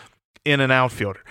in 0.46 0.62
an 0.62 0.72
outfielder. 0.72 1.22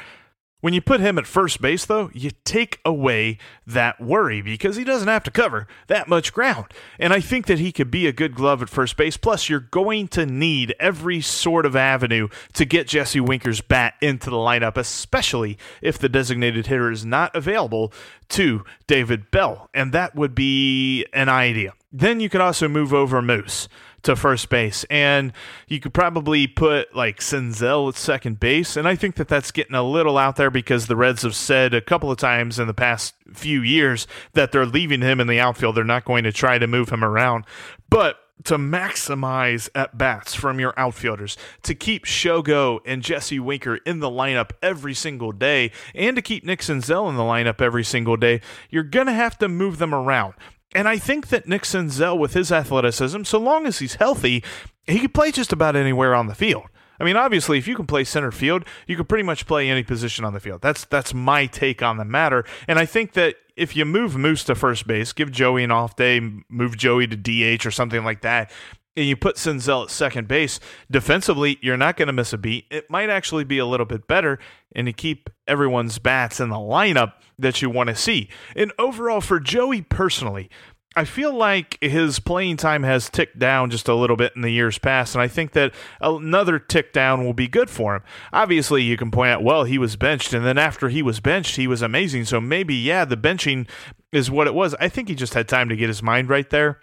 When 0.61 0.75
you 0.75 0.83
put 0.83 1.01
him 1.01 1.19
at 1.19 1.27
first 1.27 1.63
base, 1.63 1.87
though, 1.87 2.11
you 2.13 2.31
take 2.45 2.81
away 2.85 3.39
that 3.67 4.01
worry 4.01 4.43
because 4.43 4.77
he 4.77 4.85
doesn't 4.85 5.09
have 5.09 5.23
to 5.25 5.31
cover 5.31 5.67
that 5.87 6.09
much 6.09 6.33
ground. 6.33 6.67
And 6.99 7.13
I 7.13 7.21
think 7.21 7.47
that 7.47 7.59
he 7.59 7.73
could 7.73 7.91
be 7.91 8.07
a 8.07 8.13
good 8.13 8.35
glove 8.35 8.61
at 8.61 8.69
first 8.69 8.97
base. 8.97 9.17
Plus, 9.17 9.49
you're 9.49 9.61
going 9.61 10.09
to 10.09 10.27
need 10.27 10.75
every 10.79 11.21
sort 11.23 11.65
of 11.65 11.77
avenue 11.77 12.29
to 12.53 12.65
get 12.65 12.89
Jesse 12.89 13.21
Winker's 13.21 13.61
bat 13.61 13.95
into 14.03 14.29
the 14.29 14.37
lineup, 14.37 14.77
especially 14.77 15.57
if 15.81 15.99
the 15.99 16.09
designated 16.09 16.67
hitter 16.67 16.91
is 16.91 17.05
not 17.05 17.35
available 17.35 17.93
to 18.29 18.65
David 18.87 19.31
Bell. 19.31 19.71
And 19.73 19.93
that 19.93 20.15
would 20.15 20.35
be 20.35 21.07
an 21.13 21.29
idea. 21.29 21.73
Then 21.93 22.21
you 22.21 22.29
could 22.29 22.41
also 22.41 22.69
move 22.69 22.95
over 22.95 23.21
Moose 23.21 23.69
to 24.03 24.17
first 24.17 24.49
base. 24.49 24.85
And 24.91 25.33
you 25.69 25.81
could 25.81 25.95
probably 25.95 26.47
put 26.47 26.95
like 26.95 27.21
Senzel 27.21 27.89
at 27.89 27.97
second 27.97 28.41
base. 28.41 28.77
And 28.77 28.89
I 28.89 28.97
think 28.97 29.17
that 29.17 29.29
that's 29.29 29.51
getting 29.51 29.75
a 29.75 29.83
little 29.83 30.19
out 30.19 30.37
there 30.37 30.51
because 30.51 30.87
the 30.87 30.97
Reds 30.97 31.23
have 31.23 31.35
said 31.35 31.75
a 31.75 31.81
couple 31.81 32.11
of 32.11 32.19
times 32.19 32.59
in 32.59 32.67
the 32.67 32.75
past 32.75 33.15
few 33.33 33.63
years 33.63 34.07
that 34.33 34.53
they're 34.53 34.67
leaving 34.67 35.03
him 35.03 35.21
in 35.21 35.27
the 35.27 35.41
outfield. 35.41 35.77
They're 35.77 35.85
not 35.85 36.05
going 36.05 36.25
to 36.25 36.33
try 36.33 36.59
to 36.59 36.67
move 36.67 36.91
him 36.91 37.05
around. 37.05 37.45
But 37.89 38.19
to 38.45 38.57
maximize 38.57 39.69
at 39.75 39.97
bats 39.99 40.35
from 40.35 40.59
your 40.61 40.73
outfielders, 40.77 41.37
to 41.63 41.75
keep 41.75 42.05
Shogo 42.05 42.81
and 42.87 43.03
Jesse 43.03 43.39
Winker 43.39 43.77
in 43.77 44.01
the 44.01 44.11
lineup 44.11 44.53
every 44.63 44.95
single 44.95 45.33
day, 45.33 45.73
and 45.95 46.17
to 46.17 46.23
keep 46.23 46.45
Nick 46.45 46.61
Senzel 46.61 47.09
in 47.09 47.17
the 47.17 47.23
lineup 47.23 47.61
every 47.61 47.85
single 47.85 48.17
day, 48.17 48.41
you're 48.71 48.83
going 48.83 49.07
to 49.07 49.13
have 49.13 49.37
to 49.39 49.49
move 49.49 49.79
them 49.79 49.95
around. 49.95 50.35
And 50.75 50.89
I 50.89 50.99
think 50.99 51.29
that 51.29 51.49
Nick 51.49 51.63
Senzel, 51.63 52.19
with 52.19 52.35
his 52.35 52.53
athleticism, 52.53 53.25
so 53.25 53.39
long 53.39 53.67
as 53.67 53.81
he's 53.81 53.97
healthy, 53.97 54.45
he 54.87 55.01
could 55.01 55.15
play 55.15 55.33
just 55.33 55.53
about 55.53 55.77
anywhere 55.77 56.15
on 56.15 56.27
the 56.27 56.35
field. 56.35 56.67
I 57.01 57.05
mean, 57.05 57.17
obviously, 57.17 57.57
if 57.59 57.67
you 57.67 57.75
can 57.75 57.87
play 57.87 58.05
center 58.05 58.31
field, 58.31 58.65
you 58.87 58.95
can 58.95 59.07
pretty 59.07 59.25
much 59.25 59.47
play 59.47 59.71
any 59.71 59.83
position 59.83 60.25
on 60.25 60.35
the 60.35 60.41
field. 60.41 60.61
That's 60.61 60.85
that's 60.85 61.15
my 61.15 61.47
take 61.47 61.83
on 61.83 61.97
the 61.97 62.05
matter. 62.05 62.45
And 62.69 62.79
I 62.79 62.85
think 62.85 63.15
that 63.15 63.37
if 63.57 63.75
you 63.75 63.85
move 63.85 64.17
Moose 64.17 64.45
to 64.45 64.55
first 64.55 64.87
base, 64.87 65.13
give 65.13 65.33
Joey 65.33 65.65
an 65.65 65.71
off 65.71 65.97
day, 65.97 66.21
move 66.49 66.77
Joey 66.77 67.07
to 67.07 67.17
DH 67.17 67.67
or 67.67 67.71
something 67.71 68.05
like 68.05 68.21
that, 68.21 68.51
and 68.97 69.07
you 69.07 69.17
put 69.17 69.37
Senzel 69.37 69.85
at 69.85 69.91
second 69.91 70.29
base, 70.29 70.61
defensively, 70.91 71.59
you're 71.63 71.77
not 71.77 71.97
going 71.97 72.09
to 72.09 72.13
miss 72.13 72.33
a 72.33 72.39
beat. 72.39 72.67
It 72.71 72.91
might 72.91 73.11
actually 73.11 73.45
be 73.45 73.59
a 73.59 73.67
little 73.67 73.87
bit 73.87 74.07
better, 74.07 74.39
and 74.75 74.87
to 74.87 74.93
keep 74.93 75.31
everyone's 75.47 75.99
bats 75.99 76.41
in 76.41 76.49
the 76.49 76.57
lineup 76.57 77.15
that 77.39 77.63
you 77.63 77.71
want 77.71 77.89
to 77.89 77.97
see. 77.97 78.29
And 78.55 78.73
overall, 78.79 79.21
for 79.21 79.41
Joey 79.41 79.83
personally, 79.83 80.51
I 80.97 81.05
feel 81.05 81.33
like 81.33 81.79
his 81.81 82.19
playing 82.19 82.57
time 82.57 82.83
has 82.83 83.09
ticked 83.09 83.39
down 83.39 83.71
just 83.71 83.87
a 83.87 83.95
little 83.95 84.17
bit 84.17 84.33
in 84.35 84.43
the 84.43 84.51
years 84.51 84.77
past, 84.77 85.15
and 85.15 85.23
I 85.23 85.29
think 85.29 85.53
that 85.53 85.73
another 86.01 86.59
tick 86.59 86.93
down 86.93 87.25
will 87.25 87.33
be 87.33 87.47
good 87.47 87.71
for 87.71 87.95
him. 87.95 88.03
Obviously, 88.33 88.83
you 88.83 88.97
can 88.97 89.13
point 89.13 89.31
out, 89.31 89.45
well, 89.45 89.63
he 89.63 89.79
was 89.79 89.95
benched, 89.95 90.33
and 90.33 90.45
then 90.45 90.59
after 90.59 90.89
he 90.89 91.01
was 91.01 91.21
benched, 91.21 91.55
he 91.55 91.69
was 91.69 91.81
amazing. 91.81 92.25
So 92.25 92.41
maybe, 92.41 92.75
yeah, 92.75 93.05
the 93.05 93.17
benching 93.17 93.69
is 94.11 94.33
what 94.33 94.49
it 94.49 94.55
was. 94.55 94.75
I 94.81 94.89
think 94.89 95.09
he 95.09 95.15
just 95.15 95.35
had 95.35 95.47
time 95.47 95.69
to 95.69 95.77
get 95.77 95.89
his 95.89 96.03
mind 96.03 96.29
right 96.29 96.51
there. 96.51 96.81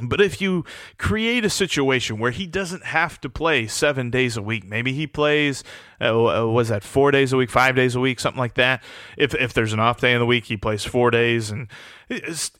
But 0.00 0.20
if 0.20 0.40
you 0.40 0.64
create 0.96 1.44
a 1.44 1.50
situation 1.50 2.18
where 2.18 2.30
he 2.30 2.46
doesn't 2.46 2.86
have 2.86 3.20
to 3.20 3.28
play 3.28 3.66
seven 3.66 4.10
days 4.10 4.36
a 4.36 4.42
week, 4.42 4.64
maybe 4.64 4.92
he 4.92 5.06
plays, 5.06 5.62
uh, 6.02 6.42
uh 6.42 6.46
was 6.46 6.68
that 6.68 6.82
four 6.82 7.10
days 7.10 7.32
a 7.32 7.36
week, 7.36 7.50
five 7.50 7.76
days 7.76 7.94
a 7.94 8.00
week, 8.00 8.20
something 8.20 8.40
like 8.40 8.54
that. 8.54 8.82
If 9.16 9.34
if 9.34 9.52
there's 9.52 9.72
an 9.72 9.80
off 9.80 10.00
day 10.00 10.12
in 10.12 10.18
the 10.18 10.26
week, 10.26 10.46
he 10.46 10.56
plays 10.56 10.84
four 10.84 11.10
days, 11.10 11.50
and 11.50 11.68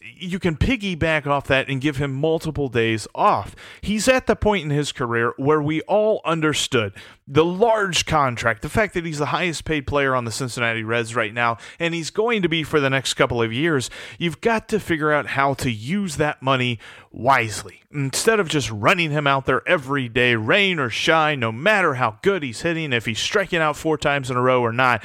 you 0.01 0.39
can 0.39 0.57
piggyback 0.57 1.27
off 1.27 1.47
that 1.49 1.69
and 1.69 1.81
give 1.81 1.97
him 1.97 2.13
multiple 2.13 2.69
days 2.69 3.07
off. 3.15 3.55
He's 3.81 4.09
at 4.09 4.27
the 4.27 4.37
point 4.37 4.65
in 4.65 4.71
his 4.71 4.93
career 4.93 5.35
where 5.37 5.61
we 5.61 5.83
all 5.83 6.21
understood 6.25 6.95
the 7.27 7.45
large 7.45 8.05
contract, 8.05 8.63
the 8.63 8.69
fact 8.69 8.95
that 8.95 9.05
he's 9.05 9.19
the 9.19 9.27
highest 9.27 9.65
paid 9.65 9.87
player 9.87 10.15
on 10.15 10.25
the 10.25 10.33
Cincinnati 10.33 10.83
Reds 10.83 11.15
right 11.15 11.33
now, 11.33 11.57
and 11.79 11.95
he's 11.95 12.11
going 12.11 12.43
to 12.43 12.49
be 12.49 12.63
for 12.63 12.81
the 12.81 12.91
next 12.91 13.15
couple 13.15 13.41
of 13.41 13.53
years. 13.53 13.91
You've 14.19 14.41
got 14.41 14.69
to 14.69 14.81
figure 14.81 15.13
out 15.13 15.27
how 15.27 15.55
to 15.55 15.71
use 15.71 16.17
that 16.17 16.43
money 16.43 16.79
wisely. 17.11 17.83
Instead 17.93 18.41
of 18.41 18.49
just 18.49 18.71
running 18.71 19.11
him 19.11 19.27
out 19.27 19.47
there 19.47 19.67
every 19.69 20.09
day, 20.09 20.35
rain 20.35 20.79
or 20.79 20.91
shine, 20.91 21.41
no 21.41 21.53
matter 21.53 21.95
how 21.95 22.19
good 22.23 22.43
he's 22.43 22.63
hitting, 22.63 22.93
if 22.93 23.07
he's 23.07 23.19
striking 23.33 23.61
out 23.61 23.79
four 23.79 23.97
times 23.97 24.31
in 24.31 24.37
a 24.37 24.43
row 24.43 24.61
or 24.61 24.75
not, 24.75 25.03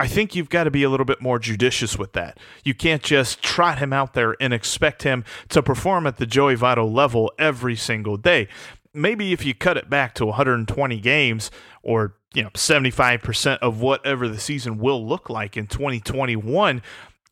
I 0.00 0.08
think 0.08 0.34
you've 0.34 0.48
got 0.48 0.64
to 0.64 0.72
be 0.72 0.82
a 0.82 0.90
little 0.90 1.06
bit 1.06 1.20
more 1.20 1.38
judicious 1.38 1.96
with 1.96 2.14
that. 2.14 2.36
You 2.64 2.74
can't 2.74 3.00
just 3.00 3.42
trot 3.42 3.78
him 3.78 3.92
out 3.92 4.12
there 4.12 4.34
and 4.40 4.52
expect 4.52 5.04
him 5.04 5.24
to 5.50 5.62
perform 5.62 6.04
at 6.08 6.16
the 6.16 6.26
Joey 6.26 6.56
Votto 6.56 6.92
level 6.92 7.32
every 7.38 7.76
single 7.76 8.16
day. 8.16 8.48
Maybe 8.92 9.32
if 9.32 9.44
you 9.44 9.54
cut 9.54 9.76
it 9.76 9.88
back 9.88 10.16
to 10.16 10.26
120 10.26 10.98
games 10.98 11.52
or 11.84 12.16
you 12.34 12.42
know 12.42 12.50
75% 12.50 13.58
of 13.58 13.80
whatever 13.80 14.26
the 14.26 14.40
season 14.40 14.78
will 14.78 15.06
look 15.06 15.30
like 15.30 15.56
in 15.56 15.68
2021, 15.68 16.82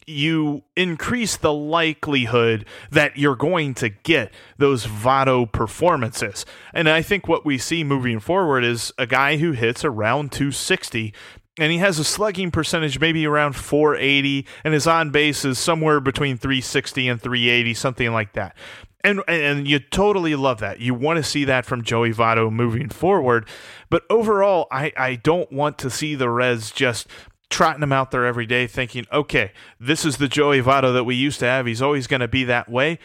you 0.09 0.63
increase 0.77 1.37
the 1.37 1.53
likelihood 1.53 2.65
that 2.91 3.17
you're 3.17 3.37
going 3.37 3.75
to 3.75 3.89
get 3.89 4.33
those 4.57 4.87
Votto 4.87 5.51
performances. 5.51 6.47
And 6.73 6.89
I 6.89 7.03
think 7.03 7.29
what 7.29 7.45
we 7.45 7.59
see 7.59 7.85
moving 7.85 8.21
forward 8.21 8.65
is 8.65 8.93
a 8.99 9.07
guy 9.07 9.37
who 9.37 9.53
hits 9.53 9.85
around 9.85 10.33
260 10.33 11.13
and 11.59 11.73
he 11.73 11.79
has 11.79 11.99
a 11.99 12.05
slugging 12.05 12.51
percentage 12.51 13.01
maybe 13.01 13.27
around 13.27 13.55
480 13.55 14.47
and 14.65 14.75
his 14.75 14.87
on 14.87 15.11
base 15.11 15.45
is 15.45 15.59
somewhere 15.59 16.01
between 16.01 16.39
360 16.39 17.09
and 17.09 17.21
380 17.21 17.75
something 17.75 18.13
like 18.13 18.33
that. 18.35 18.57
And 19.05 19.23
and 19.29 19.69
you 19.69 19.79
totally 19.79 20.35
love 20.35 20.59
that. 20.61 20.81
You 20.81 20.95
want 20.95 21.19
to 21.19 21.23
see 21.23 21.45
that 21.45 21.65
from 21.65 21.83
joey 21.83 22.13
votto 22.13 22.51
moving 22.53 22.89
forward. 22.89 23.49
But 23.91 24.05
overall 24.09 24.69
i 24.71 24.93
i 24.97 25.17
don't 25.17 25.53
want 25.53 25.79
to 25.79 25.91
see 25.91 26.15
the 26.15 26.31
reds 26.31 26.71
just 26.71 27.09
trotting 27.51 27.83
him 27.83 27.93
out 27.93 28.11
there 28.11 28.27
every 28.27 28.47
day 28.47 28.67
thinking 28.67 29.07
okay 29.13 29.53
this 29.81 30.05
is 30.05 30.19
the 30.19 30.29
joey 30.29 30.61
votto 30.61 30.93
that 30.93 31.05
we 31.05 31.15
used 31.15 31.39
to 31.39 31.47
have 31.47 31.67
he's 31.67 31.83
always 31.83 32.07
going 32.07 32.21
to 32.21 32.29
be 32.29 32.45
that 32.45 32.69
way 32.69 32.99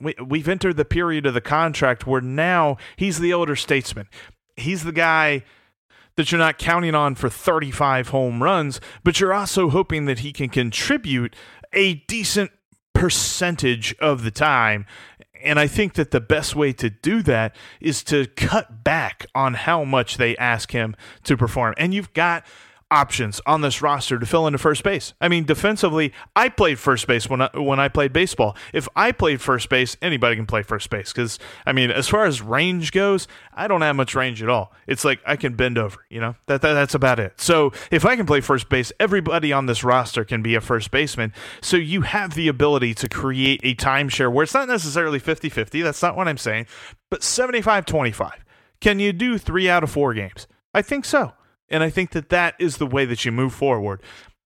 we, 0.00 0.14
we've 0.24 0.48
entered 0.48 0.76
the 0.76 0.84
period 0.84 1.26
of 1.26 1.34
the 1.34 1.40
contract 1.40 2.06
where 2.06 2.22
now 2.22 2.76
he's 2.96 3.18
the 3.18 3.32
older 3.32 3.56
statesman 3.56 4.08
he's 4.56 4.84
the 4.84 4.92
guy 4.92 5.44
that 6.16 6.30
you're 6.30 6.38
not 6.38 6.58
counting 6.58 6.94
on 6.94 7.14
for 7.14 7.30
35 7.30 8.08
home 8.08 8.42
runs, 8.42 8.78
but 9.02 9.20
you're 9.20 9.32
also 9.32 9.70
hoping 9.70 10.04
that 10.04 10.18
he 10.18 10.32
can 10.32 10.50
contribute 10.50 11.34
a 11.72 11.94
decent 12.08 12.50
percentage 12.94 13.94
of 14.00 14.22
the 14.22 14.30
time. 14.30 14.84
And 15.42 15.58
I 15.58 15.66
think 15.66 15.94
that 15.94 16.10
the 16.10 16.20
best 16.20 16.54
way 16.54 16.74
to 16.74 16.90
do 16.90 17.22
that 17.22 17.56
is 17.80 18.04
to 18.04 18.26
cut 18.26 18.84
back 18.84 19.24
on 19.34 19.54
how 19.54 19.84
much 19.84 20.18
they 20.18 20.36
ask 20.36 20.72
him 20.72 20.94
to 21.24 21.36
perform. 21.36 21.74
And 21.78 21.94
you've 21.94 22.12
got 22.12 22.44
options 22.90 23.40
on 23.46 23.60
this 23.60 23.82
roster 23.82 24.18
to 24.18 24.26
fill 24.26 24.46
into 24.46 24.58
first 24.58 24.82
base. 24.82 25.14
I 25.20 25.28
mean, 25.28 25.44
defensively, 25.44 26.12
I 26.34 26.48
played 26.48 26.78
first 26.78 27.06
base 27.06 27.28
when 27.28 27.42
I, 27.42 27.50
when 27.54 27.78
I 27.78 27.88
played 27.88 28.12
baseball. 28.12 28.56
If 28.72 28.88
I 28.96 29.12
played 29.12 29.40
first 29.40 29.68
base, 29.68 29.96
anybody 30.02 30.36
can 30.36 30.46
play 30.46 30.62
first 30.62 30.90
base 30.90 31.12
because 31.12 31.38
I 31.66 31.72
mean, 31.72 31.90
as 31.90 32.08
far 32.08 32.24
as 32.24 32.42
range 32.42 32.92
goes, 32.92 33.28
I 33.52 33.68
don't 33.68 33.82
have 33.82 33.96
much 33.96 34.14
range 34.14 34.42
at 34.42 34.48
all. 34.48 34.72
It's 34.86 35.04
like 35.04 35.20
I 35.26 35.36
can 35.36 35.54
bend 35.54 35.78
over, 35.78 36.04
you 36.08 36.20
know. 36.20 36.34
That, 36.46 36.62
that 36.62 36.74
that's 36.74 36.94
about 36.94 37.20
it. 37.20 37.40
So, 37.40 37.72
if 37.90 38.04
I 38.04 38.16
can 38.16 38.26
play 38.26 38.40
first 38.40 38.68
base, 38.68 38.92
everybody 38.98 39.52
on 39.52 39.66
this 39.66 39.84
roster 39.84 40.24
can 40.24 40.42
be 40.42 40.54
a 40.54 40.60
first 40.60 40.90
baseman. 40.90 41.32
So, 41.60 41.76
you 41.76 42.02
have 42.02 42.34
the 42.34 42.48
ability 42.48 42.94
to 42.94 43.08
create 43.08 43.60
a 43.62 43.74
timeshare 43.74 44.32
where 44.32 44.44
it's 44.44 44.54
not 44.54 44.68
necessarily 44.68 45.20
50-50, 45.20 45.82
that's 45.82 46.02
not 46.02 46.16
what 46.16 46.28
I'm 46.28 46.38
saying, 46.38 46.66
but 47.10 47.20
75-25. 47.20 48.32
Can 48.80 48.98
you 48.98 49.12
do 49.12 49.38
3 49.38 49.68
out 49.68 49.84
of 49.84 49.90
4 49.90 50.14
games? 50.14 50.46
I 50.72 50.82
think 50.82 51.04
so. 51.04 51.32
And 51.70 51.82
I 51.82 51.90
think 51.90 52.10
that 52.10 52.28
that 52.30 52.54
is 52.58 52.78
the 52.78 52.86
way 52.86 53.04
that 53.04 53.24
you 53.24 53.32
move 53.32 53.54
forward 53.54 54.02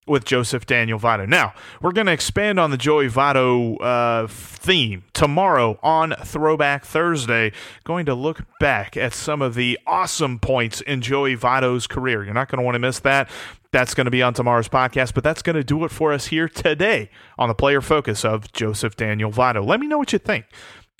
with 0.06 0.24
Joseph 0.24 0.66
Daniel 0.66 0.98
Votto. 0.98 1.26
Now, 1.26 1.54
we're 1.80 1.92
going 1.92 2.06
to 2.06 2.12
expand 2.12 2.60
on 2.60 2.70
the 2.70 2.76
Joey 2.76 3.08
Votto 3.08 3.76
uh, 3.80 4.26
theme 4.28 5.04
tomorrow 5.14 5.78
on 5.82 6.14
Throwback 6.22 6.84
Thursday. 6.84 7.52
Going 7.84 8.06
to 8.06 8.14
look 8.14 8.42
back 8.60 8.96
at 8.96 9.14
some 9.14 9.40
of 9.40 9.54
the 9.54 9.78
awesome 9.86 10.38
points 10.38 10.80
in 10.82 11.00
Joey 11.00 11.36
Votto's 11.36 11.86
career. 11.86 12.22
You're 12.24 12.34
not 12.34 12.50
going 12.50 12.58
to 12.58 12.64
want 12.64 12.74
to 12.74 12.80
miss 12.80 13.00
that. 13.00 13.30
That's 13.72 13.94
going 13.94 14.04
to 14.04 14.10
be 14.10 14.22
on 14.22 14.34
tomorrow's 14.34 14.68
podcast, 14.68 15.14
but 15.14 15.24
that's 15.24 15.42
going 15.42 15.56
to 15.56 15.64
do 15.64 15.84
it 15.84 15.90
for 15.90 16.12
us 16.12 16.26
here 16.26 16.48
today 16.48 17.10
on 17.38 17.48
the 17.48 17.54
player 17.54 17.80
focus 17.80 18.24
of 18.24 18.52
Joseph 18.52 18.96
Daniel 18.96 19.32
Votto. 19.32 19.66
Let 19.66 19.80
me 19.80 19.86
know 19.86 19.98
what 19.98 20.12
you 20.12 20.18
think 20.18 20.44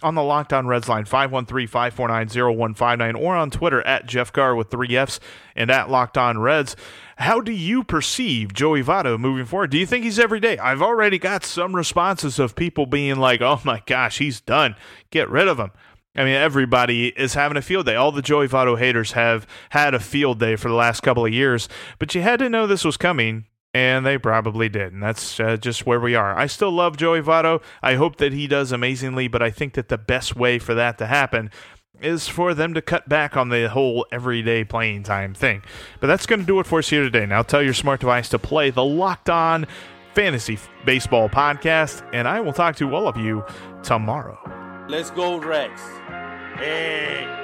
on 0.05 0.15
the 0.15 0.23
Locked 0.23 0.53
On 0.53 0.67
Reds 0.67 0.89
line, 0.89 1.07
513-549-0159, 1.07 3.19
or 3.19 3.35
on 3.35 3.51
Twitter 3.51 3.81
at 3.87 4.07
Jeff 4.07 4.33
Carr 4.33 4.55
with 4.55 4.71
three 4.71 4.97
Fs 4.97 5.19
and 5.57 5.71
at 5.71 5.91
Locked 5.91 6.19
On 6.19 6.39
Reds. 6.39 6.77
How 7.17 7.41
do 7.41 7.53
you 7.53 7.83
perceive 7.83 8.53
Joey 8.53 8.83
Votto 8.83 9.19
moving 9.19 9.47
forward? 9.47 9.71
Do 9.71 9.79
you 9.79 9.87
think 9.87 10.05
he's 10.05 10.19
every 10.19 10.41
day? 10.41 10.59
I've 10.59 10.83
already 10.83 11.19
got 11.19 11.45
some 11.45 11.75
responses 11.75 12.39
of 12.39 12.55
people 12.55 12.87
being 12.87 13.17
like, 13.17 13.41
oh 13.41 13.61
my 13.65 13.83
gosh, 13.87 14.19
he's 14.19 14.41
done. 14.41 14.77
Get 15.11 15.31
rid 15.31 15.49
of 15.49 15.59
him. 15.59 15.71
I 16.17 16.25
mean, 16.25 16.35
everybody 16.35 17.09
is 17.09 17.35
having 17.35 17.57
a 17.57 17.63
field 17.63 17.87
day. 17.87 17.97
All 17.97 18.13
the 18.13 18.23
Joey 18.23 18.47
Votto 18.47 18.79
haters 18.79 19.13
have 19.13 19.47
had 19.71 19.95
a 19.95 20.01
field 20.01 20.39
day 20.39 20.57
for 20.57 20.69
the 20.69 20.75
last 20.75 21.01
couple 21.01 21.25
of 21.25 21.33
years, 21.33 21.69
but 21.99 22.15
you 22.15 22.23
had 22.23 22.39
to 22.39 22.49
know 22.49 22.67
this 22.67 22.85
was 22.85 22.97
coming 22.97 23.47
and 23.75 24.07
they 24.07 24.17
probably 24.17 24.69
did. 24.69 24.93
And 24.93 25.03
that's 25.03 25.39
uh, 25.41 25.57
just 25.57 25.85
where 25.85 26.01
we 26.01 26.15
are. 26.15 26.39
I 26.39 26.47
still 26.47 26.71
love 26.71 26.97
Joey 26.97 27.21
Votto. 27.21 27.61
I 27.83 27.97
hope 27.97 28.17
that 28.17 28.33
he 28.33 28.47
does 28.47 28.73
amazingly, 28.73 29.27
but 29.29 29.43
I 29.43 29.51
think 29.51 29.75
that 29.75 29.89
the 29.89 29.99
best 29.99 30.37
way 30.37 30.61
for 30.61 30.75
that 30.75 30.97
to 30.99 31.07
happen 31.07 31.51
is 32.01 32.29
for 32.29 32.55
them 32.55 32.75
to 32.75 32.83
cut 32.83 33.09
back 33.09 33.37
on 33.37 33.49
the 33.49 33.69
whole 33.69 34.07
everyday 34.13 34.65
playing 34.65 35.03
time 35.03 35.35
thing. 35.35 35.63
But 36.01 36.07
that's 36.07 36.27
going 36.27 36.41
to 36.41 36.47
do 36.47 36.61
it 36.61 36.67
for 36.67 36.79
us 36.79 36.89
here 36.89 37.03
today. 37.03 37.27
Now 37.27 37.43
tell 37.43 37.63
your 37.63 37.75
smart 37.75 38.01
device 38.01 38.29
to 38.31 38.39
play 38.39 38.71
the 38.71 38.85
Locked 38.85 39.31
On 39.31 39.67
Fantasy 40.15 40.59
Baseball 40.85 41.29
podcast, 41.29 42.09
and 42.13 42.29
I 42.29 42.41
will 42.41 42.53
talk 42.53 42.77
to 42.77 42.95
all 42.95 43.09
of 43.09 43.17
you 43.17 43.45
tomorrow. 43.83 44.39
Let's 44.89 45.11
go, 45.11 45.39
Reds. 45.39 45.81
Hey. 46.57 47.44